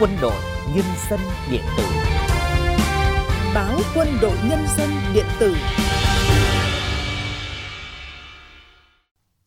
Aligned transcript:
quân 0.00 0.10
đội 0.22 0.42
nhân 0.74 0.84
dân 1.10 1.20
điện 1.50 1.62
tử 1.76 1.84
báo 3.54 3.80
quân 3.94 4.08
đội 4.22 4.36
nhân 4.50 4.58
dân 4.78 4.88
điện 5.14 5.26
tử 5.40 5.54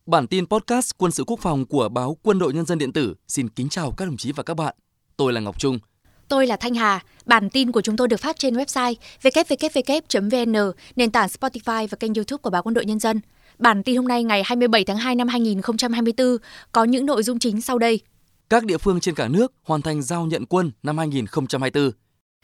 Bản 0.05 0.27
tin 0.27 0.45
podcast 0.45 0.91
quân 0.97 1.11
sự 1.11 1.23
quốc 1.27 1.39
phòng 1.39 1.65
của 1.65 1.89
báo 1.89 2.17
Quân 2.23 2.39
đội 2.39 2.53
Nhân 2.53 2.65
dân 2.65 2.77
điện 2.77 2.93
tử 2.93 3.15
xin 3.27 3.49
kính 3.49 3.69
chào 3.69 3.91
các 3.91 4.05
đồng 4.05 4.17
chí 4.17 4.31
và 4.31 4.43
các 4.43 4.53
bạn. 4.53 4.75
Tôi 5.17 5.33
là 5.33 5.41
Ngọc 5.41 5.59
Trung. 5.59 5.79
Tôi 6.27 6.47
là 6.47 6.55
Thanh 6.55 6.75
Hà. 6.75 6.99
Bản 7.25 7.49
tin 7.49 7.71
của 7.71 7.81
chúng 7.81 7.97
tôi 7.97 8.07
được 8.07 8.19
phát 8.19 8.39
trên 8.39 8.55
website 8.55 8.95
www.vn, 9.21 10.71
nền 10.95 11.11
tảng 11.11 11.27
Spotify 11.27 11.87
và 11.87 11.95
kênh 11.99 12.13
YouTube 12.13 12.41
của 12.41 12.49
báo 12.49 12.63
Quân 12.63 12.73
đội 12.73 12.85
Nhân 12.85 12.99
dân. 12.99 13.21
Bản 13.59 13.83
tin 13.83 13.95
hôm 13.95 14.07
nay 14.07 14.23
ngày 14.23 14.43
27 14.45 14.83
tháng 14.83 14.97
2 14.97 15.15
năm 15.15 15.27
2024 15.27 16.37
có 16.71 16.83
những 16.83 17.05
nội 17.05 17.23
dung 17.23 17.39
chính 17.39 17.61
sau 17.61 17.77
đây. 17.77 18.01
Các 18.49 18.65
địa 18.65 18.77
phương 18.77 18.99
trên 18.99 19.15
cả 19.15 19.27
nước 19.27 19.53
hoàn 19.63 19.81
thành 19.81 20.01
giao 20.01 20.25
nhận 20.25 20.45
quân 20.45 20.71
năm 20.83 20.97
2024. 20.97 21.91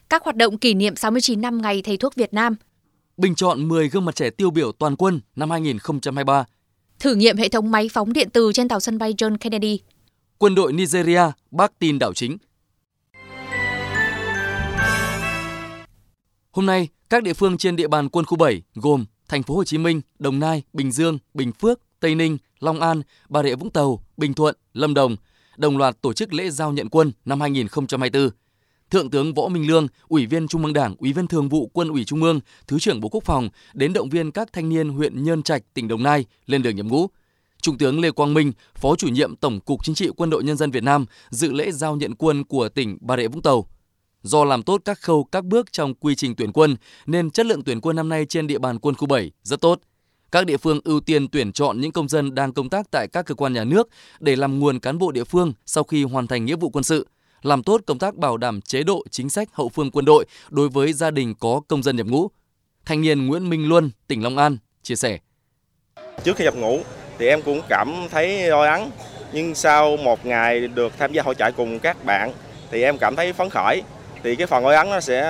Các 0.09 0.23
hoạt 0.23 0.35
động 0.35 0.57
kỷ 0.57 0.73
niệm 0.73 0.95
69 0.95 1.41
năm 1.41 1.61
ngày 1.61 1.81
thầy 1.81 1.97
thuốc 1.97 2.15
Việt 2.15 2.33
Nam. 2.33 2.55
Bình 3.17 3.35
chọn 3.35 3.67
10 3.67 3.89
gương 3.89 4.05
mặt 4.05 4.15
trẻ 4.15 4.29
tiêu 4.29 4.51
biểu 4.51 4.71
toàn 4.71 4.95
quân 4.95 5.19
năm 5.35 5.51
2023. 5.51 6.45
Thử 6.99 7.15
nghiệm 7.15 7.37
hệ 7.37 7.49
thống 7.49 7.71
máy 7.71 7.89
phóng 7.93 8.13
điện 8.13 8.29
từ 8.33 8.51
trên 8.53 8.67
tàu 8.67 8.79
sân 8.79 8.97
bay 8.97 9.13
John 9.13 9.37
Kennedy. 9.37 9.79
Quân 10.37 10.55
đội 10.55 10.73
Nigeria 10.73 11.21
bác 11.51 11.79
tin 11.79 11.99
đảo 11.99 12.13
chính. 12.13 12.37
Hôm 16.51 16.65
nay, 16.65 16.87
các 17.09 17.23
địa 17.23 17.33
phương 17.33 17.57
trên 17.57 17.75
địa 17.75 17.87
bàn 17.87 18.09
quân 18.09 18.25
khu 18.25 18.37
7 18.37 18.61
gồm 18.75 19.05
Thành 19.27 19.43
phố 19.43 19.55
Hồ 19.55 19.63
Chí 19.63 19.77
Minh, 19.77 20.01
Đồng 20.19 20.39
Nai, 20.39 20.63
Bình 20.73 20.91
Dương, 20.91 21.17
Bình 21.33 21.51
Phước, 21.51 21.79
Tây 21.99 22.15
Ninh, 22.15 22.37
Long 22.59 22.79
An, 22.79 23.01
Bà 23.29 23.43
Rịa 23.43 23.55
Vũng 23.55 23.69
Tàu, 23.69 24.03
Bình 24.17 24.33
Thuận, 24.33 24.55
Lâm 24.73 24.93
Đồng 24.93 25.15
đồng 25.59 25.77
loạt 25.77 26.01
tổ 26.01 26.13
chức 26.13 26.33
lễ 26.33 26.49
giao 26.49 26.71
nhận 26.71 26.89
quân 26.89 27.11
năm 27.25 27.41
2024. 27.41 28.29
Thượng 28.89 29.09
tướng 29.09 29.33
Võ 29.33 29.47
Minh 29.47 29.67
Lương, 29.67 29.87
Ủy 30.07 30.25
viên 30.25 30.47
Trung 30.47 30.63
ương 30.63 30.73
Đảng, 30.73 30.95
Ủy 30.99 31.13
viên 31.13 31.27
Thường 31.27 31.49
vụ 31.49 31.67
Quân 31.73 31.89
ủy 31.89 32.05
Trung 32.05 32.23
ương, 32.23 32.39
Thứ 32.67 32.79
trưởng 32.79 32.99
Bộ 33.01 33.09
Quốc 33.09 33.23
phòng 33.23 33.49
đến 33.73 33.93
động 33.93 34.09
viên 34.09 34.31
các 34.31 34.53
thanh 34.53 34.69
niên 34.69 34.89
huyện 34.89 35.23
Nhơn 35.23 35.43
Trạch, 35.43 35.61
tỉnh 35.73 35.87
Đồng 35.87 36.03
Nai 36.03 36.25
lên 36.45 36.61
đường 36.61 36.75
nhập 36.75 36.85
ngũ. 36.85 37.07
Trung 37.61 37.77
tướng 37.77 37.99
Lê 37.99 38.11
Quang 38.11 38.33
Minh, 38.33 38.51
Phó 38.75 38.95
chủ 38.95 39.07
nhiệm 39.07 39.35
Tổng 39.35 39.59
cục 39.59 39.83
Chính 39.83 39.95
trị 39.95 40.09
Quân 40.17 40.29
đội 40.29 40.43
Nhân 40.43 40.57
dân 40.57 40.71
Việt 40.71 40.83
Nam 40.83 41.05
dự 41.29 41.51
lễ 41.51 41.71
giao 41.71 41.95
nhận 41.95 42.15
quân 42.15 42.43
của 42.43 42.69
tỉnh 42.69 42.97
Bà 43.01 43.17
Rịa 43.17 43.27
Vũng 43.27 43.41
Tàu. 43.41 43.65
Do 44.21 44.45
làm 44.45 44.63
tốt 44.63 44.81
các 44.85 44.99
khâu 45.01 45.23
các 45.23 45.45
bước 45.45 45.71
trong 45.71 45.93
quy 45.93 46.15
trình 46.15 46.35
tuyển 46.35 46.51
quân 46.51 46.75
nên 47.05 47.31
chất 47.31 47.45
lượng 47.45 47.63
tuyển 47.63 47.81
quân 47.81 47.95
năm 47.95 48.09
nay 48.09 48.25
trên 48.25 48.47
địa 48.47 48.59
bàn 48.59 48.79
quân 48.79 48.95
khu 48.95 49.07
7 49.07 49.31
rất 49.43 49.61
tốt. 49.61 49.79
Các 50.31 50.45
địa 50.45 50.57
phương 50.57 50.79
ưu 50.83 50.99
tiên 50.99 51.27
tuyển 51.27 51.51
chọn 51.51 51.81
những 51.81 51.91
công 51.91 52.07
dân 52.07 52.35
đang 52.35 52.53
công 52.53 52.69
tác 52.69 52.91
tại 52.91 53.07
các 53.07 53.25
cơ 53.25 53.35
quan 53.35 53.53
nhà 53.53 53.63
nước 53.63 53.89
để 54.19 54.35
làm 54.35 54.59
nguồn 54.59 54.79
cán 54.79 54.97
bộ 54.97 55.11
địa 55.11 55.23
phương 55.23 55.53
sau 55.65 55.83
khi 55.83 56.03
hoàn 56.03 56.27
thành 56.27 56.45
nghĩa 56.45 56.55
vụ 56.55 56.69
quân 56.69 56.83
sự, 56.83 57.07
làm 57.41 57.63
tốt 57.63 57.81
công 57.87 57.99
tác 57.99 58.15
bảo 58.15 58.37
đảm 58.37 58.61
chế 58.61 58.83
độ 58.83 59.03
chính 59.11 59.29
sách 59.29 59.49
hậu 59.53 59.69
phương 59.69 59.91
quân 59.91 60.05
đội 60.05 60.25
đối 60.49 60.69
với 60.69 60.93
gia 60.93 61.11
đình 61.11 61.33
có 61.39 61.61
công 61.67 61.83
dân 61.83 61.95
nhập 61.95 62.07
ngũ. 62.07 62.27
Thanh 62.85 63.01
niên 63.01 63.27
Nguyễn 63.27 63.49
Minh 63.49 63.69
Luân, 63.69 63.91
tỉnh 64.07 64.23
Long 64.23 64.37
An 64.37 64.57
chia 64.83 64.95
sẻ. 64.95 65.17
Trước 66.23 66.35
khi 66.37 66.43
nhập 66.43 66.55
ngũ 66.55 66.79
thì 67.17 67.27
em 67.27 67.41
cũng 67.41 67.61
cảm 67.69 67.93
thấy 68.11 68.47
lo 68.47 68.65
lắng, 68.65 68.91
nhưng 69.33 69.55
sau 69.55 69.97
một 69.97 70.25
ngày 70.25 70.67
được 70.67 70.93
tham 70.97 71.13
gia 71.13 71.23
hội 71.23 71.35
trại 71.35 71.51
cùng 71.51 71.79
các 71.79 72.05
bạn 72.05 72.31
thì 72.71 72.83
em 72.83 72.97
cảm 72.97 73.15
thấy 73.15 73.33
phấn 73.33 73.49
khởi 73.49 73.81
thì 74.23 74.35
cái 74.35 74.47
phần 74.47 74.63
lo 74.63 74.71
lắng 74.71 74.89
nó 74.89 74.99
sẽ 74.99 75.21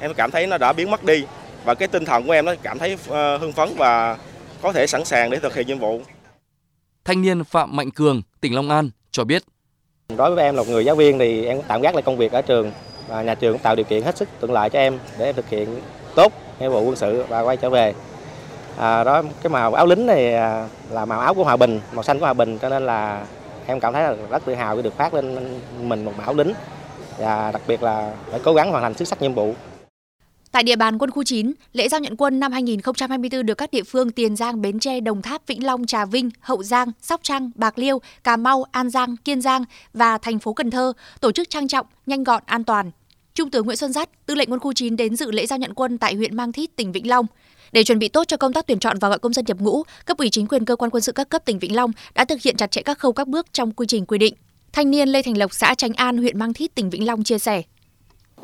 em 0.00 0.14
cảm 0.14 0.30
thấy 0.30 0.46
nó 0.46 0.58
đã 0.58 0.72
biến 0.72 0.90
mất 0.90 1.04
đi 1.04 1.24
và 1.64 1.74
cái 1.74 1.88
tinh 1.88 2.04
thần 2.04 2.26
của 2.26 2.32
em 2.32 2.44
nó 2.44 2.54
cảm 2.62 2.78
thấy 2.78 2.96
ờ, 3.08 3.36
hưng 3.36 3.52
phấn 3.52 3.68
và 3.76 4.18
có 4.62 4.72
thể 4.72 4.86
sẵn 4.86 5.04
sàng 5.04 5.30
để 5.30 5.38
thực 5.38 5.54
hiện 5.54 5.66
nhiệm 5.66 5.78
vụ. 5.78 6.00
Thanh 7.04 7.22
niên 7.22 7.44
Phạm 7.44 7.76
Mạnh 7.76 7.90
Cường, 7.90 8.22
tỉnh 8.40 8.54
Long 8.54 8.70
An 8.70 8.90
cho 9.10 9.24
biết. 9.24 9.42
Đối 10.16 10.34
với 10.34 10.44
em 10.44 10.54
là 10.54 10.62
một 10.62 10.68
người 10.68 10.84
giáo 10.84 10.96
viên 10.96 11.18
thì 11.18 11.46
em 11.46 11.60
tạm 11.68 11.80
gác 11.80 11.94
lại 11.94 12.02
công 12.02 12.16
việc 12.16 12.32
ở 12.32 12.42
trường 12.42 12.72
và 13.08 13.22
nhà 13.22 13.34
trường 13.34 13.52
cũng 13.52 13.62
tạo 13.62 13.76
điều 13.76 13.84
kiện 13.84 14.02
hết 14.02 14.16
sức 14.16 14.28
thuận 14.40 14.52
lợi 14.52 14.70
cho 14.70 14.78
em 14.78 14.98
để 15.18 15.24
em 15.24 15.34
thực 15.34 15.48
hiện 15.48 15.80
tốt 16.14 16.32
nghĩa 16.60 16.68
vụ 16.68 16.82
quân 16.82 16.96
sự 16.96 17.24
và 17.28 17.40
quay 17.40 17.56
trở 17.56 17.70
về. 17.70 17.94
À, 18.78 19.04
đó 19.04 19.22
cái 19.42 19.50
màu 19.50 19.74
áo 19.74 19.86
lính 19.86 20.06
này 20.06 20.34
à, 20.34 20.68
là 20.90 21.04
màu 21.04 21.20
áo 21.20 21.34
của 21.34 21.44
hòa 21.44 21.56
bình, 21.56 21.80
màu 21.92 22.02
xanh 22.02 22.18
của 22.18 22.24
hòa 22.24 22.34
bình 22.34 22.58
cho 22.58 22.68
nên 22.68 22.86
là 22.86 23.26
em 23.66 23.80
cảm 23.80 23.92
thấy 23.92 24.02
là 24.02 24.16
rất 24.30 24.44
tự 24.44 24.54
hào 24.54 24.76
khi 24.76 24.82
được 24.82 24.96
phát 24.96 25.14
lên 25.14 25.58
mình 25.80 26.04
một 26.04 26.12
màu 26.16 26.26
áo 26.26 26.34
lính 26.34 26.52
và 27.18 27.52
đặc 27.52 27.62
biệt 27.66 27.82
là 27.82 28.12
phải 28.30 28.40
cố 28.44 28.54
gắng 28.54 28.70
hoàn 28.70 28.82
thành 28.82 28.94
xuất 28.94 29.08
sắc 29.08 29.22
nhiệm 29.22 29.34
vụ. 29.34 29.54
Tại 30.52 30.62
địa 30.62 30.76
bàn 30.76 30.98
quân 30.98 31.10
khu 31.10 31.24
9, 31.24 31.52
lễ 31.72 31.88
giao 31.88 32.00
nhận 32.00 32.16
quân 32.16 32.40
năm 32.40 32.52
2024 32.52 33.46
được 33.46 33.54
các 33.54 33.70
địa 33.70 33.82
phương 33.82 34.10
Tiền 34.10 34.36
Giang, 34.36 34.62
Bến 34.62 34.78
Tre, 34.78 35.00
Đồng 35.00 35.22
Tháp, 35.22 35.46
Vĩnh 35.46 35.66
Long, 35.66 35.86
Trà 35.86 36.04
Vinh, 36.04 36.30
Hậu 36.40 36.62
Giang, 36.62 36.88
Sóc 37.02 37.20
Trăng, 37.22 37.50
Bạc 37.54 37.78
Liêu, 37.78 38.00
Cà 38.24 38.36
Mau, 38.36 38.64
An 38.70 38.90
Giang, 38.90 39.16
Kiên 39.16 39.40
Giang 39.40 39.64
và 39.92 40.18
thành 40.18 40.38
phố 40.38 40.52
Cần 40.52 40.70
Thơ 40.70 40.92
tổ 41.20 41.32
chức 41.32 41.50
trang 41.50 41.68
trọng, 41.68 41.86
nhanh 42.06 42.24
gọn, 42.24 42.42
an 42.46 42.64
toàn. 42.64 42.90
Trung 43.34 43.50
tướng 43.50 43.66
Nguyễn 43.66 43.76
Xuân 43.76 43.92
Dắt, 43.92 44.08
tư 44.26 44.34
lệnh 44.34 44.50
quân 44.50 44.60
khu 44.60 44.72
9 44.72 44.96
đến 44.96 45.16
dự 45.16 45.30
lễ 45.30 45.46
giao 45.46 45.58
nhận 45.58 45.74
quân 45.74 45.98
tại 45.98 46.14
huyện 46.14 46.36
Mang 46.36 46.52
Thít, 46.52 46.76
tỉnh 46.76 46.92
Vĩnh 46.92 47.08
Long. 47.08 47.26
Để 47.72 47.84
chuẩn 47.84 47.98
bị 47.98 48.08
tốt 48.08 48.24
cho 48.28 48.36
công 48.36 48.52
tác 48.52 48.66
tuyển 48.66 48.78
chọn 48.78 48.98
và 48.98 49.08
gọi 49.08 49.18
công 49.18 49.32
dân 49.32 49.44
nhập 49.48 49.60
ngũ, 49.60 49.82
cấp 50.06 50.18
ủy 50.18 50.30
chính 50.30 50.46
quyền 50.46 50.64
cơ 50.64 50.76
quan 50.76 50.90
quân 50.90 51.02
sự 51.02 51.12
các 51.12 51.28
cấp 51.28 51.44
tỉnh 51.44 51.58
Vĩnh 51.58 51.76
Long 51.76 51.90
đã 52.14 52.24
thực 52.24 52.42
hiện 52.42 52.56
chặt 52.56 52.70
chẽ 52.70 52.82
các 52.82 52.98
khâu 52.98 53.12
các 53.12 53.28
bước 53.28 53.46
trong 53.52 53.72
quy 53.72 53.86
trình 53.86 54.06
quy 54.06 54.18
định. 54.18 54.34
Thanh 54.72 54.90
niên 54.90 55.08
Lê 55.08 55.22
Thành 55.22 55.38
Lộc, 55.38 55.54
xã 55.54 55.74
Tránh 55.74 55.92
An, 55.92 56.18
huyện 56.18 56.38
Mang 56.38 56.52
Thít, 56.52 56.74
tỉnh 56.74 56.90
Vĩnh 56.90 57.06
Long 57.06 57.24
chia 57.24 57.38
sẻ. 57.38 57.62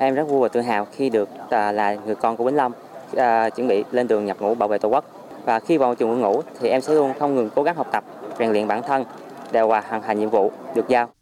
Em 0.00 0.14
rất 0.14 0.24
vui 0.24 0.40
và 0.40 0.48
tự 0.48 0.60
hào 0.60 0.86
khi 0.92 1.10
được 1.10 1.28
à, 1.50 1.72
là 1.72 1.94
người 1.94 2.14
con 2.14 2.36
của 2.36 2.44
Vĩnh 2.44 2.56
Long 2.56 2.72
à, 3.16 3.50
chuẩn 3.50 3.68
bị 3.68 3.84
lên 3.90 4.08
đường 4.08 4.26
nhập 4.26 4.36
ngũ 4.40 4.54
bảo 4.54 4.68
vệ 4.68 4.78
Tổ 4.78 4.88
quốc. 4.88 5.04
Và 5.44 5.60
khi 5.60 5.76
vào 5.76 5.94
trường 5.94 6.10
quân 6.10 6.20
ngũ 6.20 6.42
thì 6.60 6.68
em 6.68 6.80
sẽ 6.80 6.94
luôn 6.94 7.12
không 7.18 7.34
ngừng 7.34 7.50
cố 7.54 7.62
gắng 7.62 7.76
học 7.76 7.88
tập, 7.92 8.04
rèn 8.38 8.50
luyện 8.50 8.68
bản 8.68 8.82
thân 8.86 9.04
để 9.52 9.60
hoàn 9.60 10.02
thành 10.02 10.20
nhiệm 10.20 10.30
vụ 10.30 10.52
được 10.74 10.88
giao. 10.88 11.12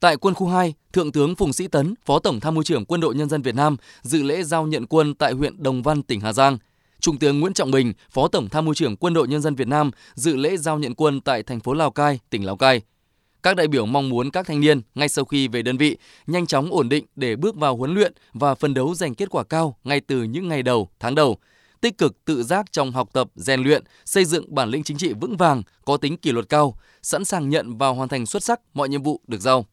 Tại 0.00 0.16
quân 0.16 0.34
khu 0.34 0.46
2, 0.46 0.74
Thượng 0.92 1.12
tướng 1.12 1.34
Phùng 1.34 1.52
Sĩ 1.52 1.68
Tấn, 1.68 1.94
Phó 2.04 2.18
Tổng 2.18 2.40
Tham 2.40 2.54
mưu 2.54 2.62
trưởng 2.64 2.84
Quân 2.84 3.00
đội 3.00 3.14
Nhân 3.14 3.28
dân 3.28 3.42
Việt 3.42 3.54
Nam 3.54 3.76
dự 4.02 4.22
lễ 4.22 4.42
giao 4.42 4.66
nhận 4.66 4.86
quân 4.86 5.14
tại 5.14 5.32
huyện 5.32 5.62
Đồng 5.62 5.82
Văn, 5.82 6.02
tỉnh 6.02 6.20
Hà 6.20 6.32
Giang. 6.32 6.58
Trung 7.00 7.18
tướng 7.18 7.40
Nguyễn 7.40 7.52
Trọng 7.52 7.70
Bình, 7.70 7.92
Phó 8.10 8.28
Tổng 8.28 8.48
Tham 8.48 8.64
mưu 8.64 8.74
trưởng 8.74 8.96
Quân 8.96 9.14
đội 9.14 9.28
Nhân 9.28 9.40
dân 9.40 9.54
Việt 9.54 9.68
Nam 9.68 9.90
dự 10.14 10.36
lễ 10.36 10.56
giao 10.56 10.78
nhận 10.78 10.94
quân 10.94 11.20
tại 11.20 11.42
thành 11.42 11.60
phố 11.60 11.74
Lào 11.74 11.90
Cai, 11.90 12.20
tỉnh 12.30 12.46
Lào 12.46 12.56
Cai. 12.56 12.82
Các 13.42 13.56
đại 13.56 13.68
biểu 13.68 13.86
mong 13.86 14.08
muốn 14.08 14.30
các 14.30 14.46
thanh 14.46 14.60
niên 14.60 14.80
ngay 14.94 15.08
sau 15.08 15.24
khi 15.24 15.48
về 15.48 15.62
đơn 15.62 15.76
vị 15.76 15.96
nhanh 16.26 16.46
chóng 16.46 16.72
ổn 16.72 16.88
định 16.88 17.04
để 17.16 17.36
bước 17.36 17.56
vào 17.56 17.76
huấn 17.76 17.94
luyện 17.94 18.12
và 18.32 18.54
phân 18.54 18.74
đấu 18.74 18.94
giành 18.94 19.14
kết 19.14 19.30
quả 19.30 19.44
cao 19.44 19.76
ngay 19.84 20.00
từ 20.00 20.22
những 20.22 20.48
ngày 20.48 20.62
đầu, 20.62 20.88
tháng 21.00 21.14
đầu. 21.14 21.38
Tích 21.80 21.98
cực 21.98 22.24
tự 22.24 22.42
giác 22.42 22.72
trong 22.72 22.92
học 22.92 23.08
tập, 23.12 23.30
rèn 23.34 23.62
luyện, 23.62 23.84
xây 24.04 24.24
dựng 24.24 24.54
bản 24.54 24.68
lĩnh 24.68 24.82
chính 24.82 24.96
trị 24.96 25.12
vững 25.20 25.36
vàng, 25.36 25.62
có 25.84 25.96
tính 25.96 26.16
kỷ 26.16 26.32
luật 26.32 26.48
cao, 26.48 26.78
sẵn 27.02 27.24
sàng 27.24 27.48
nhận 27.48 27.78
và 27.78 27.88
hoàn 27.88 28.08
thành 28.08 28.26
xuất 28.26 28.42
sắc 28.42 28.60
mọi 28.74 28.88
nhiệm 28.88 29.02
vụ 29.02 29.20
được 29.26 29.40
giao. 29.40 29.66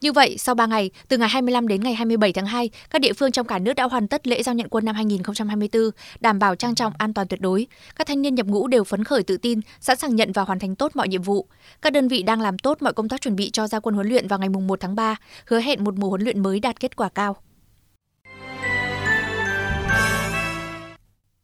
Như 0.00 0.12
vậy, 0.12 0.38
sau 0.38 0.54
3 0.54 0.66
ngày, 0.66 0.90
từ 1.08 1.18
ngày 1.18 1.28
25 1.28 1.68
đến 1.68 1.80
ngày 1.80 1.94
27 1.94 2.32
tháng 2.32 2.46
2, 2.46 2.70
các 2.90 3.00
địa 3.00 3.12
phương 3.12 3.32
trong 3.32 3.46
cả 3.46 3.58
nước 3.58 3.72
đã 3.72 3.84
hoàn 3.84 4.08
tất 4.08 4.26
lễ 4.26 4.42
giao 4.42 4.54
nhận 4.54 4.68
quân 4.68 4.84
năm 4.84 4.94
2024, 4.94 5.90
đảm 6.20 6.38
bảo 6.38 6.56
trang 6.56 6.74
trọng 6.74 6.92
an 6.98 7.14
toàn 7.14 7.28
tuyệt 7.28 7.40
đối. 7.40 7.66
Các 7.96 8.06
thanh 8.06 8.22
niên 8.22 8.34
nhập 8.34 8.46
ngũ 8.46 8.68
đều 8.68 8.84
phấn 8.84 9.04
khởi 9.04 9.22
tự 9.22 9.36
tin, 9.36 9.60
sẵn 9.80 9.96
sàng 9.96 10.16
nhận 10.16 10.32
và 10.32 10.42
hoàn 10.42 10.58
thành 10.58 10.76
tốt 10.76 10.92
mọi 10.94 11.08
nhiệm 11.08 11.22
vụ. 11.22 11.46
Các 11.82 11.92
đơn 11.92 12.08
vị 12.08 12.22
đang 12.22 12.40
làm 12.40 12.58
tốt 12.58 12.82
mọi 12.82 12.92
công 12.92 13.08
tác 13.08 13.20
chuẩn 13.20 13.36
bị 13.36 13.50
cho 13.50 13.66
gia 13.66 13.80
quân 13.80 13.94
huấn 13.94 14.08
luyện 14.08 14.28
vào 14.28 14.38
ngày 14.38 14.48
1 14.48 14.80
tháng 14.80 14.94
3, 14.94 15.16
hứa 15.46 15.60
hẹn 15.60 15.84
một 15.84 15.94
mùa 15.94 16.08
huấn 16.08 16.22
luyện 16.22 16.42
mới 16.42 16.60
đạt 16.60 16.80
kết 16.80 16.96
quả 16.96 17.08
cao. 17.08 17.36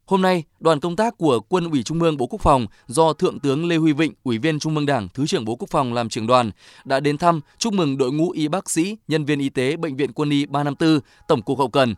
Hôm 0.05 0.21
nay, 0.21 0.43
đoàn 0.59 0.79
công 0.79 0.95
tác 0.95 1.17
của 1.17 1.39
Quân 1.39 1.71
ủy 1.71 1.83
Trung 1.83 2.01
ương 2.01 2.17
Bộ 2.17 2.27
Quốc 2.27 2.41
phòng 2.41 2.67
do 2.87 3.13
Thượng 3.13 3.39
tướng 3.39 3.67
Lê 3.67 3.75
Huy 3.75 3.93
Vịnh, 3.93 4.13
Ủy 4.23 4.37
viên 4.37 4.59
Trung 4.59 4.75
ương 4.75 4.85
Đảng, 4.85 5.09
Thứ 5.13 5.27
trưởng 5.27 5.45
Bộ 5.45 5.55
Quốc 5.55 5.67
phòng 5.71 5.93
làm 5.93 6.09
trưởng 6.09 6.27
đoàn 6.27 6.51
đã 6.85 6.99
đến 6.99 7.17
thăm 7.17 7.39
chúc 7.57 7.73
mừng 7.73 7.97
đội 7.97 8.11
ngũ 8.11 8.31
y 8.31 8.47
bác 8.47 8.69
sĩ, 8.69 8.97
nhân 9.07 9.25
viên 9.25 9.39
y 9.39 9.49
tế 9.49 9.75
Bệnh 9.75 9.95
viện 9.95 10.13
Quân 10.13 10.29
y 10.29 10.45
354, 10.45 10.99
Tổng 11.27 11.41
cục 11.41 11.57
Hậu 11.57 11.69
cần. 11.69 11.95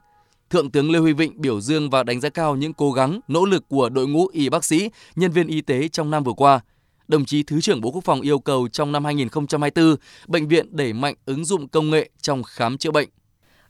Thượng 0.50 0.72
tướng 0.72 0.92
Lê 0.92 1.00
Huy 1.00 1.14
Vịnh 1.14 1.42
biểu 1.42 1.62
dương 1.62 1.90
và 1.90 2.04
đánh 2.04 2.22
giá 2.22 2.30
cao 2.30 2.56
những 2.56 2.74
cố 2.74 2.92
gắng, 2.92 3.20
nỗ 3.28 3.46
lực 3.46 3.68
của 3.70 3.90
đội 3.90 4.08
ngũ 4.08 4.28
y 4.28 4.50
bác 4.50 4.66
sĩ, 4.66 4.90
nhân 5.16 5.32
viên 5.32 5.48
y 5.48 5.62
tế 5.62 5.88
trong 5.88 6.12
năm 6.12 6.24
vừa 6.24 6.34
qua. 6.34 6.60
Đồng 7.08 7.26
chí 7.26 7.44
Thứ 7.44 7.62
trưởng 7.62 7.82
Bộ 7.82 7.92
Quốc 7.92 8.04
phòng 8.04 8.22
yêu 8.22 8.40
cầu 8.40 8.68
trong 8.68 8.92
năm 8.92 9.06
2024, 9.06 9.96
bệnh 10.28 10.48
viện 10.48 10.76
đẩy 10.76 10.94
mạnh 10.94 11.16
ứng 11.26 11.46
dụng 11.46 11.68
công 11.68 11.90
nghệ 11.90 12.10
trong 12.22 12.44
khám 12.44 12.78
chữa 12.78 12.92
bệnh. 12.92 13.10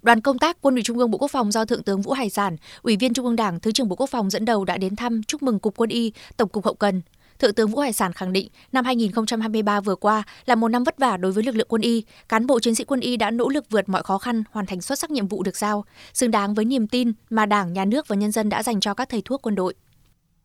Đoàn 0.06 0.22
công 0.22 0.40
tác 0.40 0.57
Quân 0.62 0.75
ủy 0.75 0.84
Trung 0.84 0.98
ương 0.98 1.12
Bộ 1.12 1.18
Quốc 1.18 1.31
phòng 1.31 1.52
do 1.52 1.66
Thượng 1.66 1.84
tướng 1.84 2.02
Vũ 2.02 2.12
Hải 2.12 2.30
Sản, 2.30 2.56
Ủy 2.81 2.98
viên 2.98 3.13
Trung 3.13 3.25
ương 3.25 3.36
Đảng, 3.36 3.60
Thứ 3.60 3.72
trưởng 3.72 3.90
Bộ 3.90 3.96
Quốc 3.96 4.10
phòng 4.10 4.30
dẫn 4.30 4.46
đầu 4.46 4.66
đã 4.66 4.78
đến 4.78 4.96
thăm 4.96 5.24
chúc 5.24 5.44
mừng 5.44 5.60
Cục 5.60 5.75
Quân 5.78 5.90
y, 5.90 6.12
Tổng 6.38 6.50
cục 6.50 6.66
Hậu 6.66 6.74
cần. 6.74 7.02
Thượng 7.40 7.54
tướng 7.54 7.69
Vũ 7.69 7.80
Hải 7.80 7.94
Sản 7.94 8.13
khẳng 8.13 8.34
định 8.34 8.48
năm 8.72 8.86
2023 8.86 9.81
vừa 9.81 9.96
qua 9.96 10.24
là 10.46 10.56
một 10.56 10.68
năm 10.68 10.84
vất 10.84 11.00
vả 11.00 11.18
đối 11.18 11.31
với 11.31 11.44
lực 11.44 11.56
lượng 11.56 11.68
quân 11.69 11.81
y. 11.81 12.04
Cán 12.30 12.48
bộ 12.48 12.60
chiến 12.60 12.75
sĩ 12.75 12.84
quân 12.84 13.00
y 13.00 13.18
đã 13.18 13.31
nỗ 13.31 13.50
lực 13.50 13.66
vượt 13.69 13.90
mọi 13.90 14.04
khó 14.04 14.18
khăn, 14.18 14.44
hoàn 14.52 14.66
thành 14.66 14.81
xuất 14.81 15.00
sắc 15.00 15.12
nhiệm 15.12 15.28
vụ 15.28 15.44
được 15.44 15.57
giao, 15.57 15.86
xứng 16.13 16.31
đáng 16.31 16.54
với 16.54 16.66
niềm 16.66 16.88
tin 16.88 17.12
mà 17.30 17.46
Đảng, 17.46 17.74
Nhà 17.74 17.86
nước 17.86 18.08
và 18.08 18.16
nhân 18.16 18.31
dân 18.31 18.50
đã 18.50 18.63
dành 18.63 18.80
cho 18.80 18.94
các 18.94 19.10
thầy 19.10 19.22
thuốc 19.25 19.42
quân 19.42 19.56
đội. 19.56 19.74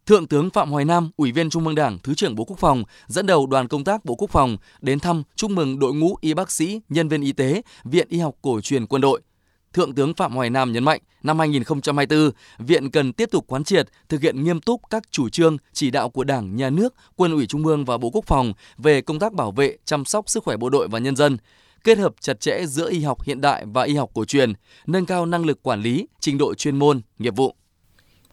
Thượng 0.06 0.26
tướng 0.26 0.50
Phạm 0.50 0.70
Hoài 0.70 0.84
Nam, 0.84 1.10
Ủy 1.16 1.32
viên 1.32 1.50
Trung 1.50 1.66
ương 1.66 1.74
Đảng, 1.74 1.98
Thứ 2.02 2.14
trưởng 2.14 2.36
Bộ 2.36 2.44
Quốc 2.44 2.58
phòng, 2.58 2.84
dẫn 3.06 3.26
đầu 3.26 3.46
đoàn 3.46 3.68
công 3.68 3.84
tác 3.84 4.04
Bộ 4.04 4.14
Quốc 4.14 4.30
phòng 4.30 4.56
đến 4.80 5.00
thăm 5.00 5.22
chúc 5.36 5.50
mừng 5.50 5.78
đội 5.78 5.94
ngũ 5.94 6.16
y 6.20 6.34
bác 6.34 6.50
sĩ, 6.50 6.80
nhân 6.88 7.08
viên 7.08 7.22
y 7.22 7.32
tế, 7.32 7.62
Viện 7.84 8.06
Y 8.10 8.18
học 8.18 8.34
cổ 8.42 8.60
truyền 8.60 8.86
quân 8.86 9.00
đội. 9.00 9.20
Thượng 9.72 9.94
tướng 9.94 10.14
Phạm 10.14 10.32
Hoài 10.32 10.50
Nam 10.50 10.72
nhấn 10.72 10.84
mạnh, 10.84 11.00
năm 11.22 11.38
2024, 11.38 12.30
Viện 12.58 12.90
cần 12.90 13.12
tiếp 13.12 13.28
tục 13.30 13.44
quán 13.48 13.64
triệt, 13.64 13.88
thực 14.08 14.20
hiện 14.20 14.44
nghiêm 14.44 14.60
túc 14.60 14.80
các 14.90 15.02
chủ 15.10 15.28
trương, 15.28 15.56
chỉ 15.72 15.90
đạo 15.90 16.10
của 16.10 16.24
Đảng, 16.24 16.56
Nhà 16.56 16.70
nước, 16.70 16.94
Quân 17.16 17.32
ủy 17.32 17.46
Trung 17.46 17.66
ương 17.66 17.84
và 17.84 17.98
Bộ 17.98 18.10
Quốc 18.10 18.24
phòng 18.26 18.52
về 18.78 19.00
công 19.00 19.18
tác 19.18 19.32
bảo 19.32 19.52
vệ, 19.52 19.76
chăm 19.84 20.04
sóc 20.04 20.30
sức 20.30 20.44
khỏe 20.44 20.56
bộ 20.56 20.70
đội 20.70 20.88
và 20.88 20.98
nhân 20.98 21.16
dân, 21.16 21.36
kết 21.84 21.98
hợp 21.98 22.14
chặt 22.20 22.40
chẽ 22.40 22.66
giữa 22.66 22.90
y 22.90 23.00
học 23.00 23.22
hiện 23.22 23.40
đại 23.40 23.64
và 23.66 23.82
y 23.82 23.94
học 23.94 24.10
cổ 24.14 24.24
truyền, 24.24 24.52
nâng 24.86 25.06
cao 25.06 25.26
năng 25.26 25.44
lực 25.44 25.62
quản 25.62 25.82
lý, 25.82 26.06
trình 26.20 26.38
độ 26.38 26.54
chuyên 26.54 26.78
môn, 26.78 27.00
nghiệp 27.18 27.36
vụ. 27.36 27.54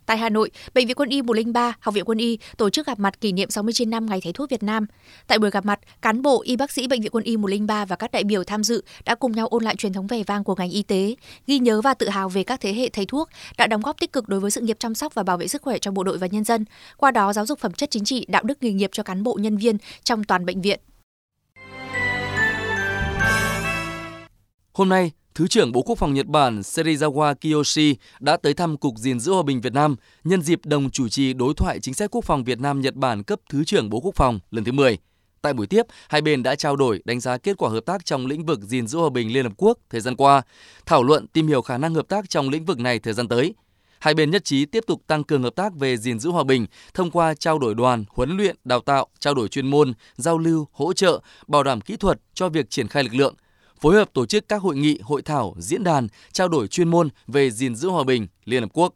Tại 0.07 0.18
Hà 0.18 0.30
Nội, 0.30 0.51
Bệnh 0.74 0.88
viện 0.88 0.95
Quân 0.95 1.09
y 1.09 1.21
103, 1.21 1.74
Học 1.80 1.94
viện 1.94 2.06
Quân 2.06 2.18
y 2.18 2.38
tổ 2.57 2.69
chức 2.69 2.88
gặp 2.88 3.00
mặt 3.00 3.21
kỷ 3.21 3.31
niệm 3.31 3.50
69 3.50 3.89
năm 3.89 4.06
Ngày 4.06 4.21
Thầy 4.24 4.33
thuốc 4.33 4.50
Việt 4.50 4.63
Nam. 4.63 4.86
Tại 5.27 5.39
buổi 5.39 5.50
gặp 5.50 5.65
mặt, 5.65 5.80
cán 6.01 6.21
bộ 6.21 6.42
y 6.44 6.56
bác 6.56 6.71
sĩ 6.71 6.88
Bệnh 6.88 7.01
viện 7.01 7.12
Quân 7.12 7.24
y 7.24 7.38
103 7.38 7.86
và 7.86 7.95
các 7.95 8.12
đại 8.12 8.24
biểu 8.24 8.44
tham 8.44 8.63
dự 8.63 8.83
đã 9.06 9.15
cùng 9.15 9.31
nhau 9.31 9.48
ôn 9.48 9.63
lại 9.63 9.75
truyền 9.75 9.94
thống 9.94 10.07
vẻ 10.07 10.24
vang 10.24 10.44
của 10.44 10.56
ngành 10.56 10.69
y 10.69 10.83
tế, 10.83 11.15
ghi 11.48 11.59
nhớ 11.59 11.81
và 11.81 11.94
tự 11.94 12.09
hào 12.09 12.30
về 12.30 12.44
các 12.44 12.62
thế 12.62 12.74
hệ 12.74 12.89
thầy 12.89 13.06
thuốc 13.06 13.30
đã 13.57 13.68
đóng 13.68 13.81
góp 13.81 14.00
tích 14.00 14.13
cực 14.13 14.27
đối 14.27 14.39
với 14.39 14.51
sự 14.51 14.62
nghiệp 14.62 14.77
chăm 14.80 14.95
sóc 14.95 15.13
và 15.13 15.24
bảo 15.24 15.38
vệ 15.38 15.48
sức 15.48 15.62
khỏe 15.62 15.77
cho 15.77 15.92
bộ 15.92 16.04
đội 16.04 16.18
và 16.18 16.27
nhân 16.27 16.44
dân, 16.44 16.65
qua 16.98 17.12
đó 17.12 17.33
giáo 17.33 17.45
dục 17.45 17.59
phẩm 17.59 17.74
chất 17.74 17.92
chính 17.92 18.06
trị, 18.06 18.25
đạo 18.27 18.44
đức 18.44 18.63
nghề 18.63 18.71
nghiệp 18.71 18.89
cho 18.94 19.04
cán 19.04 19.24
bộ 19.24 19.38
nhân 19.42 19.57
viên 19.57 19.77
trong 20.04 20.24
toàn 20.24 20.45
bệnh 20.45 20.62
viện. 20.62 20.80
Hôm 24.74 24.89
nay, 24.89 25.12
Thứ 25.38 25.48
trưởng 25.48 25.72
Bộ 25.72 25.81
Quốc 25.81 25.98
phòng 25.98 26.13
Nhật 26.13 26.25
Bản 26.25 26.60
Serizawa 26.60 27.36
Kiyoshi 27.36 27.95
đã 28.19 28.38
tới 28.38 28.54
thăm 28.54 28.78
Cục 28.78 28.98
gìn 28.98 29.19
giữ 29.19 29.34
hòa 29.34 29.44
bình 29.44 29.62
Việt 29.62 29.74
Nam 29.74 29.95
nhân 30.24 30.42
dịp 30.42 30.60
đồng 30.66 30.89
chủ 30.89 31.10
trì 31.10 31.34
đối 31.34 31.54
thoại 31.54 31.80
chính 31.80 31.94
sách 31.94 32.12
quốc 32.12 32.25
phòng 32.25 32.44
Việt 32.44 32.60
Nam 32.60 32.81
Nhật 32.81 32.95
Bản 32.95 33.24
cấp 33.24 33.39
Thứ 33.50 33.63
trưởng 33.63 33.89
Bộ 33.89 34.00
Quốc 34.00 34.16
phòng 34.16 34.39
lần 34.51 34.63
thứ 34.63 34.72
10. 34.72 34.98
Tại 35.42 35.54
buổi 35.54 35.68
tiếp, 35.68 35.86
hai 36.10 36.22
bên 36.22 36.44
đã 36.44 36.56
trao 36.56 36.75
đổi 36.75 37.01
đánh 37.06 37.19
giá 37.19 37.38
kết 37.38 37.57
quả 37.57 37.69
hợp 37.69 37.80
tác 37.86 38.06
trong 38.06 38.28
lĩnh 38.28 38.45
vực 38.45 38.60
gìn 38.62 38.88
giữ 38.88 39.00
hòa 39.00 39.10
bình 39.10 39.34
Liên 39.34 39.44
Hợp 39.44 39.54
Quốc 39.57 39.78
thời 39.89 40.01
gian 40.01 40.16
qua, 40.16 40.42
thảo 40.86 41.04
luận 41.04 41.28
tìm 41.28 41.48
hiểu 41.48 41.62
khả 41.62 41.78
năng 41.78 41.94
hợp 41.94 42.07
tác 42.07 42.30
trong 42.30 42.50
lĩnh 42.50 42.66
vực 42.66 42.80
này 42.80 43.00
thời 43.00 43.13
gian 43.13 43.28
tới. 43.28 43.54
Hai 44.00 44.13
bên 44.13 44.31
nhất 44.31 44.44
trí 44.44 44.66
tiếp 44.66 44.83
tục 44.88 45.01
tăng 45.07 45.24
cường 45.24 45.44
hợp 45.44 45.56
tác 45.56 45.75
về 45.75 45.98
gìn 45.98 46.19
giữ 46.19 46.30
hòa 46.30 46.44
bình 46.44 46.66
thông 46.94 47.12
qua 47.12 47.33
trao 47.33 47.60
đổi 47.60 47.75
đoàn, 47.75 48.06
huấn 48.10 48.38
luyện, 48.38 48.56
đào 48.63 48.80
tạo, 48.80 49.07
trao 49.19 49.33
đổi 49.33 49.48
chuyên 49.48 49.68
môn, 49.68 49.94
giao 50.16 50.38
lưu, 50.38 50.68
hỗ 50.72 50.94
trợ, 50.94 51.19
bảo 51.48 51.63
đảm 51.63 51.81
kỹ 51.81 51.98
thuật 51.98 52.19
cho 52.33 52.50
việc 52.50 52.69
triển 52.69 52.88
khai 52.88 53.04
lực 53.04 53.13
lượng– 53.13 53.36
phối 53.79 53.95
hợp 53.95 54.13
tổ 54.13 54.25
chức 54.25 54.47
các 54.47 54.62
hội 54.62 54.75
nghị, 54.75 55.00
hội 55.03 55.21
thảo, 55.21 55.56
diễn 55.57 55.83
đàn, 55.83 56.07
trao 56.31 56.47
đổi 56.47 56.68
chuyên 56.68 56.88
môn 56.88 57.09
về 57.27 57.51
gìn 57.51 57.75
giữ 57.75 57.89
hòa 57.89 58.03
bình 58.03 58.27
Liên 58.45 58.62
Hợp 58.62 58.69
Quốc. 58.74 58.94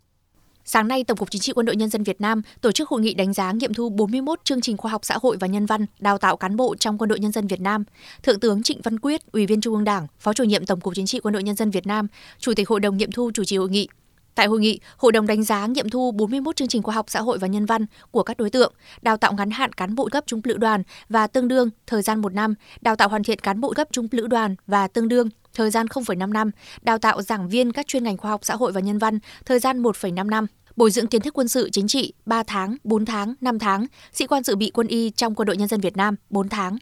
Sáng 0.66 0.88
nay, 0.88 1.04
Tổng 1.04 1.18
cục 1.18 1.32
Chính 1.32 1.42
trị 1.42 1.54
Quân 1.54 1.66
đội 1.66 1.76
Nhân 1.76 1.90
dân 1.90 2.04
Việt 2.04 2.22
Nam 2.22 2.42
tổ 2.62 2.72
chức 2.72 2.90
hội 2.90 3.02
nghị 3.02 3.14
đánh 3.14 3.34
giá 3.34 3.52
nghiệm 3.52 3.74
thu 3.74 3.90
41 3.90 4.40
chương 4.44 4.62
trình 4.62 4.78
khoa 4.78 4.92
học 4.92 5.06
xã 5.06 5.18
hội 5.22 5.38
và 5.40 5.48
nhân 5.48 5.66
văn 5.66 5.86
đào 6.00 6.18
tạo 6.18 6.38
cán 6.38 6.56
bộ 6.56 6.76
trong 6.76 6.98
Quân 6.98 7.08
đội 7.08 7.20
Nhân 7.20 7.32
dân 7.32 7.48
Việt 7.48 7.62
Nam. 7.62 7.84
Thượng 8.24 8.40
tướng 8.40 8.64
Trịnh 8.64 8.82
Văn 8.82 9.00
Quyết, 9.00 9.32
Ủy 9.32 9.46
viên 9.46 9.62
Trung 9.62 9.74
ương 9.74 9.84
Đảng, 9.84 10.08
Phó 10.20 10.34
chủ 10.34 10.44
nhiệm 10.44 10.66
Tổng 10.66 10.80
cục 10.80 10.96
Chính 10.96 11.06
trị 11.06 11.20
Quân 11.20 11.34
đội 11.34 11.44
Nhân 11.44 11.56
dân 11.56 11.72
Việt 11.72 11.88
Nam, 11.88 12.08
Chủ 12.40 12.54
tịch 12.54 12.70
Hội 12.70 12.80
đồng 12.80 12.98
nghiệm 12.98 13.12
thu 13.12 13.32
chủ 13.34 13.44
trì 13.44 13.58
hội 13.58 13.70
nghị. 13.70 13.88
Tại 14.36 14.48
hội 14.48 14.60
nghị, 14.60 14.80
Hội 14.98 15.12
đồng 15.12 15.28
đánh 15.28 15.44
giá 15.44 15.68
nghiệm 15.68 15.90
thu 15.90 16.12
41 16.12 16.56
chương 16.56 16.68
trình 16.68 16.84
khoa 16.84 16.96
học 16.96 17.06
xã 17.10 17.22
hội 17.22 17.38
và 17.38 17.48
nhân 17.48 17.66
văn 17.66 17.86
của 18.12 18.24
các 18.24 18.38
đối 18.38 18.50
tượng, 18.50 18.74
đào 19.02 19.18
tạo 19.18 19.34
ngắn 19.34 19.52
hạn 19.52 19.74
cán 19.74 19.96
bộ 19.96 20.10
cấp 20.12 20.24
trung 20.28 20.42
lữ 20.44 20.58
đoàn 20.58 20.84
và 21.10 21.28
tương 21.28 21.48
đương 21.48 21.70
thời 21.88 22.02
gian 22.02 22.22
1 22.22 22.34
năm, 22.34 22.54
đào 22.82 22.96
tạo 22.96 23.10
hoàn 23.10 23.24
thiện 23.24 23.40
cán 23.40 23.62
bộ 23.62 23.74
cấp 23.74 23.88
trung 23.92 24.08
lữ 24.12 24.28
đoàn 24.28 24.56
và 24.68 24.88
tương 24.88 25.08
đương 25.08 25.30
thời 25.54 25.72
gian 25.72 25.86
0,5 25.86 26.32
năm, 26.32 26.52
đào 26.82 26.98
tạo 26.98 27.22
giảng 27.22 27.50
viên 27.50 27.72
các 27.72 27.88
chuyên 27.88 28.04
ngành 28.04 28.18
khoa 28.18 28.32
học 28.32 28.46
xã 28.46 28.56
hội 28.56 28.72
và 28.72 28.82
nhân 28.82 28.98
văn 28.98 29.20
thời 29.46 29.60
gian 29.60 29.84
1,5 29.84 30.30
năm, 30.30 30.48
bồi 30.76 30.92
dưỡng 30.92 31.08
kiến 31.08 31.22
thức 31.22 31.34
quân 31.38 31.48
sự 31.48 31.70
chính 31.72 31.88
trị 31.88 32.14
3 32.26 32.44
tháng, 32.44 32.78
4 32.84 33.06
tháng, 33.06 33.34
5 33.42 33.60
tháng, 33.60 33.86
sĩ 34.14 34.28
quan 34.28 34.44
dự 34.44 34.56
bị 34.56 34.72
quân 34.74 34.88
y 34.88 35.10
trong 35.10 35.36
Quân 35.36 35.46
đội 35.46 35.58
Nhân 35.58 35.68
dân 35.68 35.82
Việt 35.82 35.98
Nam 35.98 36.16
4 36.30 36.50
tháng. 36.50 36.78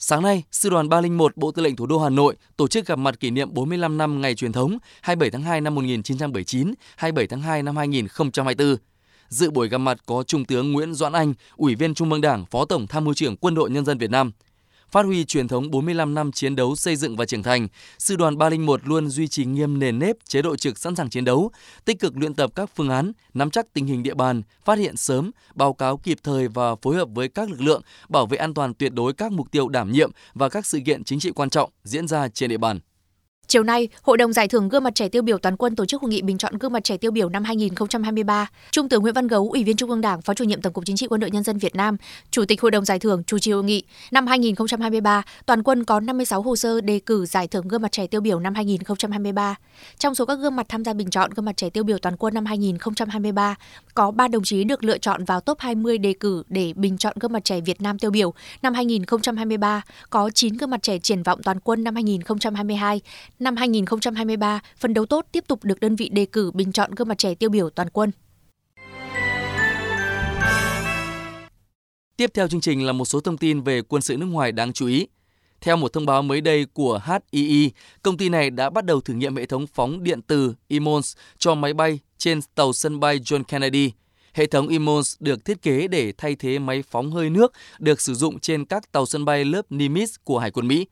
Sáng 0.00 0.22
nay, 0.22 0.42
Sư 0.52 0.70
đoàn 0.70 0.88
301 0.88 1.36
Bộ 1.36 1.52
Tư 1.52 1.62
lệnh 1.62 1.76
Thủ 1.76 1.86
đô 1.86 1.98
Hà 1.98 2.08
Nội 2.08 2.36
tổ 2.56 2.68
chức 2.68 2.86
gặp 2.86 2.98
mặt 2.98 3.20
kỷ 3.20 3.30
niệm 3.30 3.54
45 3.54 3.98
năm 3.98 4.20
ngày 4.20 4.34
truyền 4.34 4.52
thống 4.52 4.78
27 5.02 5.30
tháng 5.30 5.42
2 5.42 5.60
năm 5.60 5.74
1979, 5.74 6.74
27 6.96 7.26
tháng 7.26 7.40
2 7.40 7.62
năm 7.62 7.76
2024. 7.76 8.76
Dự 9.28 9.50
buổi 9.50 9.68
gặp 9.68 9.78
mặt 9.78 9.98
có 10.06 10.22
Trung 10.22 10.44
tướng 10.44 10.72
Nguyễn 10.72 10.94
Doãn 10.94 11.12
Anh, 11.12 11.34
Ủy 11.56 11.74
viên 11.74 11.94
Trung 11.94 12.12
ương 12.12 12.20
Đảng, 12.20 12.46
Phó 12.46 12.64
Tổng 12.64 12.86
Tham 12.86 13.04
mưu 13.04 13.14
trưởng 13.14 13.36
Quân 13.36 13.54
đội 13.54 13.70
Nhân 13.70 13.84
dân 13.84 13.98
Việt 13.98 14.10
Nam– 14.10 14.32
Phát 14.90 15.06
huy 15.06 15.24
truyền 15.24 15.48
thống 15.48 15.70
45 15.70 16.14
năm 16.14 16.32
chiến 16.32 16.56
đấu 16.56 16.76
xây 16.76 16.96
dựng 16.96 17.16
và 17.16 17.24
trưởng 17.24 17.42
thành, 17.42 17.68
Sư 17.98 18.16
đoàn 18.16 18.38
301 18.38 18.80
luôn 18.84 19.08
duy 19.08 19.28
trì 19.28 19.44
nghiêm 19.44 19.78
nền 19.78 19.98
nếp 19.98 20.16
chế 20.24 20.42
độ 20.42 20.56
trực 20.56 20.78
sẵn 20.78 20.96
sàng 20.96 21.10
chiến 21.10 21.24
đấu, 21.24 21.50
tích 21.84 22.00
cực 22.00 22.16
luyện 22.16 22.34
tập 22.34 22.50
các 22.54 22.70
phương 22.76 22.88
án, 22.88 23.12
nắm 23.34 23.50
chắc 23.50 23.66
tình 23.72 23.86
hình 23.86 24.02
địa 24.02 24.14
bàn, 24.14 24.42
phát 24.64 24.78
hiện 24.78 24.96
sớm, 24.96 25.30
báo 25.54 25.72
cáo 25.72 25.96
kịp 25.96 26.18
thời 26.22 26.48
và 26.48 26.74
phối 26.82 26.96
hợp 26.96 27.08
với 27.14 27.28
các 27.28 27.50
lực 27.50 27.60
lượng 27.60 27.82
bảo 28.08 28.26
vệ 28.26 28.38
an 28.38 28.54
toàn 28.54 28.74
tuyệt 28.74 28.92
đối 28.92 29.12
các 29.12 29.32
mục 29.32 29.50
tiêu 29.50 29.68
đảm 29.68 29.92
nhiệm 29.92 30.10
và 30.34 30.48
các 30.48 30.66
sự 30.66 30.80
kiện 30.86 31.04
chính 31.04 31.20
trị 31.20 31.30
quan 31.30 31.50
trọng 31.50 31.70
diễn 31.84 32.08
ra 32.08 32.28
trên 32.28 32.50
địa 32.50 32.58
bàn. 32.58 32.80
Chiều 33.48 33.62
nay, 33.62 33.88
Hội 34.02 34.16
đồng 34.16 34.32
Giải 34.32 34.48
thưởng 34.48 34.68
Gương 34.68 34.84
mặt 34.84 34.94
trẻ 34.94 35.08
tiêu 35.08 35.22
biểu 35.22 35.38
toàn 35.38 35.56
quân 35.56 35.76
tổ 35.76 35.86
chức 35.86 36.02
hội 36.02 36.10
nghị 36.10 36.22
bình 36.22 36.38
chọn 36.38 36.58
gương 36.58 36.72
mặt 36.72 36.84
trẻ 36.84 36.96
tiêu 36.96 37.10
biểu 37.10 37.28
năm 37.28 37.44
2023. 37.44 38.48
Trung 38.70 38.88
tướng 38.88 39.02
Nguyễn 39.02 39.14
Văn 39.14 39.28
Gấu, 39.28 39.50
Ủy 39.50 39.64
viên 39.64 39.76
Trung 39.76 39.90
ương 39.90 40.00
Đảng, 40.00 40.22
Phó 40.22 40.34
chủ 40.34 40.44
nhiệm 40.44 40.62
Tổng 40.62 40.72
cục 40.72 40.84
Chính 40.86 40.96
trị 40.96 41.06
Quân 41.06 41.20
đội 41.20 41.30
Nhân 41.30 41.42
dân 41.42 41.58
Việt 41.58 41.74
Nam, 41.74 41.96
Chủ 42.30 42.44
tịch 42.44 42.60
Hội 42.60 42.70
đồng 42.70 42.84
Giải 42.84 42.98
thưởng 42.98 43.24
chủ 43.24 43.38
trì 43.38 43.52
hội 43.52 43.64
nghị. 43.64 43.82
Năm 44.10 44.26
2023, 44.26 45.22
toàn 45.46 45.62
quân 45.62 45.84
có 45.84 46.00
56 46.00 46.42
hồ 46.42 46.56
sơ 46.56 46.80
đề 46.80 47.00
cử 47.06 47.26
giải 47.26 47.46
thưởng 47.46 47.68
Gương 47.68 47.82
mặt 47.82 47.92
trẻ 47.92 48.06
tiêu 48.06 48.20
biểu 48.20 48.40
năm 48.40 48.54
2023. 48.54 49.56
Trong 49.98 50.14
số 50.14 50.26
các 50.26 50.38
gương 50.38 50.56
mặt 50.56 50.66
tham 50.68 50.84
gia 50.84 50.92
bình 50.92 51.10
chọn 51.10 51.30
Gương 51.36 51.44
mặt 51.44 51.56
trẻ 51.56 51.70
tiêu 51.70 51.84
biểu 51.84 51.98
toàn 51.98 52.16
quân 52.16 52.34
năm 52.34 52.46
2023, 52.46 53.54
có 53.94 54.10
3 54.10 54.28
đồng 54.28 54.44
chí 54.44 54.64
được 54.64 54.84
lựa 54.84 54.98
chọn 54.98 55.24
vào 55.24 55.40
top 55.40 55.58
20 55.60 55.98
đề 55.98 56.14
cử 56.20 56.42
để 56.48 56.72
bình 56.76 56.98
chọn 56.98 57.16
Gương 57.20 57.32
mặt 57.32 57.44
trẻ 57.44 57.60
Việt 57.60 57.82
Nam 57.82 57.98
tiêu 57.98 58.10
biểu 58.10 58.34
năm 58.62 58.74
2023, 58.74 59.82
có 60.10 60.30
9 60.34 60.56
gương 60.56 60.70
mặt 60.70 60.82
trẻ 60.82 60.98
triển 60.98 61.22
vọng 61.22 61.42
toàn 61.42 61.60
quân 61.60 61.84
năm 61.84 61.94
2022 61.94 63.00
Năm 63.38 63.56
2023, 63.56 64.60
phần 64.76 64.94
đấu 64.94 65.06
tốt 65.06 65.26
tiếp 65.32 65.44
tục 65.48 65.64
được 65.64 65.80
đơn 65.80 65.96
vị 65.96 66.08
đề 66.08 66.26
cử 66.26 66.50
bình 66.54 66.72
chọn 66.72 66.90
gương 66.94 67.08
mặt 67.08 67.18
trẻ 67.18 67.34
tiêu 67.34 67.50
biểu 67.50 67.70
toàn 67.70 67.88
quân. 67.90 68.10
Tiếp 72.16 72.30
theo 72.34 72.48
chương 72.48 72.60
trình 72.60 72.86
là 72.86 72.92
một 72.92 73.04
số 73.04 73.20
thông 73.20 73.38
tin 73.38 73.60
về 73.60 73.82
quân 73.82 74.02
sự 74.02 74.16
nước 74.16 74.26
ngoài 74.26 74.52
đáng 74.52 74.72
chú 74.72 74.86
ý. 74.86 75.06
Theo 75.60 75.76
một 75.76 75.92
thông 75.92 76.06
báo 76.06 76.22
mới 76.22 76.40
đây 76.40 76.66
của 76.72 77.00
HII, 77.32 77.70
công 78.02 78.16
ty 78.16 78.28
này 78.28 78.50
đã 78.50 78.70
bắt 78.70 78.84
đầu 78.84 79.00
thử 79.00 79.14
nghiệm 79.14 79.36
hệ 79.36 79.46
thống 79.46 79.66
phóng 79.66 80.02
điện 80.04 80.22
từ 80.22 80.54
EMONS 80.68 81.16
cho 81.38 81.54
máy 81.54 81.74
bay 81.74 81.98
trên 82.18 82.40
tàu 82.54 82.72
sân 82.72 83.00
bay 83.00 83.18
John 83.18 83.44
Kennedy. 83.44 83.92
Hệ 84.34 84.46
thống 84.46 84.68
EMONS 84.68 85.16
được 85.20 85.44
thiết 85.44 85.62
kế 85.62 85.88
để 85.88 86.12
thay 86.18 86.34
thế 86.34 86.58
máy 86.58 86.82
phóng 86.90 87.12
hơi 87.12 87.30
nước 87.30 87.52
được 87.78 88.00
sử 88.00 88.14
dụng 88.14 88.40
trên 88.40 88.64
các 88.64 88.92
tàu 88.92 89.06
sân 89.06 89.24
bay 89.24 89.44
lớp 89.44 89.62
Nimitz 89.70 90.16
của 90.24 90.38
Hải 90.38 90.50
quân 90.50 90.68
Mỹ. 90.68 90.86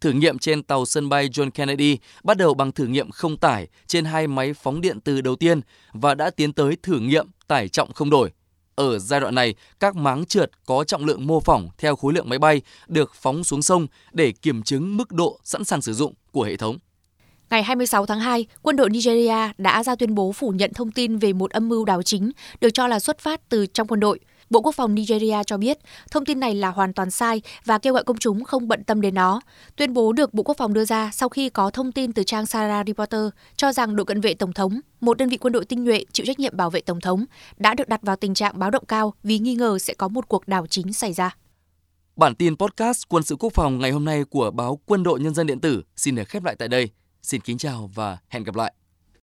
Thử 0.00 0.12
nghiệm 0.12 0.38
trên 0.38 0.62
tàu 0.62 0.86
sân 0.86 1.08
bay 1.08 1.28
John 1.28 1.50
Kennedy 1.50 1.98
bắt 2.22 2.36
đầu 2.36 2.54
bằng 2.54 2.72
thử 2.72 2.86
nghiệm 2.86 3.10
không 3.10 3.36
tải 3.36 3.68
trên 3.86 4.04
hai 4.04 4.26
máy 4.26 4.54
phóng 4.54 4.80
điện 4.80 5.00
từ 5.00 5.20
đầu 5.20 5.36
tiên 5.36 5.60
và 5.92 6.14
đã 6.14 6.30
tiến 6.30 6.52
tới 6.52 6.76
thử 6.82 6.98
nghiệm 7.00 7.26
tải 7.48 7.68
trọng 7.68 7.92
không 7.92 8.10
đổi. 8.10 8.30
Ở 8.74 8.98
giai 8.98 9.20
đoạn 9.20 9.34
này, 9.34 9.54
các 9.80 9.96
máng 9.96 10.24
trượt 10.24 10.50
có 10.66 10.84
trọng 10.84 11.04
lượng 11.04 11.26
mô 11.26 11.40
phỏng 11.40 11.68
theo 11.78 11.96
khối 11.96 12.12
lượng 12.12 12.28
máy 12.28 12.38
bay 12.38 12.62
được 12.86 13.14
phóng 13.14 13.44
xuống 13.44 13.62
sông 13.62 13.86
để 14.12 14.32
kiểm 14.32 14.62
chứng 14.62 14.96
mức 14.96 15.12
độ 15.12 15.40
sẵn 15.44 15.64
sàng 15.64 15.82
sử 15.82 15.92
dụng 15.92 16.14
của 16.32 16.42
hệ 16.42 16.56
thống. 16.56 16.78
Ngày 17.50 17.62
26 17.62 18.06
tháng 18.06 18.20
2, 18.20 18.46
quân 18.62 18.76
đội 18.76 18.90
Nigeria 18.90 19.52
đã 19.58 19.84
ra 19.84 19.94
tuyên 19.96 20.14
bố 20.14 20.32
phủ 20.32 20.50
nhận 20.50 20.74
thông 20.74 20.90
tin 20.90 21.18
về 21.18 21.32
một 21.32 21.50
âm 21.50 21.68
mưu 21.68 21.84
đảo 21.84 22.02
chính 22.02 22.30
được 22.60 22.70
cho 22.70 22.86
là 22.86 22.98
xuất 23.00 23.18
phát 23.18 23.48
từ 23.48 23.66
trong 23.66 23.86
quân 23.86 24.00
đội– 24.00 24.20
Bộ 24.50 24.60
Quốc 24.60 24.74
phòng 24.74 24.94
Nigeria 24.94 25.36
cho 25.46 25.56
biết 25.56 25.78
thông 26.10 26.24
tin 26.24 26.40
này 26.40 26.54
là 26.54 26.68
hoàn 26.68 26.92
toàn 26.92 27.10
sai 27.10 27.42
và 27.64 27.78
kêu 27.78 27.94
gọi 27.94 28.04
công 28.04 28.18
chúng 28.18 28.44
không 28.44 28.68
bận 28.68 28.84
tâm 28.84 29.00
đến 29.00 29.14
nó. 29.14 29.40
Tuyên 29.76 29.92
bố 29.92 30.12
được 30.12 30.34
Bộ 30.34 30.42
Quốc 30.42 30.56
phòng 30.56 30.74
đưa 30.74 30.84
ra 30.84 31.10
sau 31.12 31.28
khi 31.28 31.50
có 31.50 31.70
thông 31.70 31.92
tin 31.92 32.12
từ 32.12 32.22
trang 32.22 32.46
Sarah 32.46 32.86
Reporter 32.86 33.28
cho 33.56 33.72
rằng 33.72 33.96
đội 33.96 34.06
cận 34.06 34.20
vệ 34.20 34.34
Tổng 34.34 34.52
thống, 34.52 34.80
một 35.00 35.18
đơn 35.18 35.28
vị 35.28 35.36
quân 35.36 35.52
đội 35.52 35.64
tinh 35.64 35.84
nhuệ 35.84 36.04
chịu 36.12 36.26
trách 36.26 36.38
nhiệm 36.38 36.56
bảo 36.56 36.70
vệ 36.70 36.80
Tổng 36.80 37.00
thống, 37.00 37.24
đã 37.56 37.74
được 37.74 37.88
đặt 37.88 38.00
vào 38.02 38.16
tình 38.16 38.34
trạng 38.34 38.58
báo 38.58 38.70
động 38.70 38.84
cao 38.88 39.14
vì 39.22 39.38
nghi 39.38 39.54
ngờ 39.54 39.78
sẽ 39.78 39.94
có 39.94 40.08
một 40.08 40.28
cuộc 40.28 40.48
đảo 40.48 40.66
chính 40.66 40.92
xảy 40.92 41.12
ra. 41.12 41.36
Bản 42.16 42.34
tin 42.34 42.56
podcast 42.56 43.02
Quân 43.08 43.22
sự 43.22 43.36
Quốc 43.36 43.52
phòng 43.54 43.78
ngày 43.78 43.90
hôm 43.90 44.04
nay 44.04 44.24
của 44.24 44.50
báo 44.50 44.80
Quân 44.86 45.02
đội 45.02 45.20
Nhân 45.20 45.34
dân 45.34 45.46
Điện 45.46 45.60
tử 45.60 45.82
xin 45.96 46.14
được 46.14 46.28
khép 46.28 46.44
lại 46.44 46.56
tại 46.58 46.68
đây. 46.68 46.90
Xin 47.22 47.40
kính 47.40 47.58
chào 47.58 47.90
và 47.94 48.18
hẹn 48.28 48.44
gặp 48.44 48.54
lại. 48.56 48.72